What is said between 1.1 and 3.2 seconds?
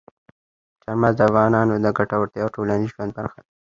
د افغانانو د ګټورتیا او ټولنیز ژوند